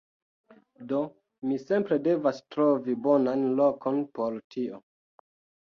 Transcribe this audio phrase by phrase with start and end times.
[0.91, 1.01] Do,
[1.49, 4.85] mi simple devas trovi bonan lokon por tio